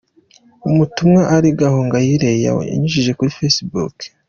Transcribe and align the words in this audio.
Ubutumwa 0.69 1.21
Aline 1.35 1.57
Gahongayire 1.61 2.29
yanyujije 2.45 3.11
kuri 3.17 3.35
Facebook. 3.37 3.95